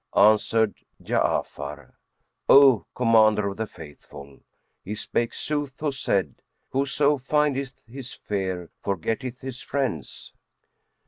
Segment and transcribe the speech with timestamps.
[0.15, 1.93] Answered Ja'afar,
[2.49, 4.39] "O Commander of the Faithful,
[4.83, 10.33] he spake sooth who said, 'Whoso findeth his fere, forgetteth his friends.'"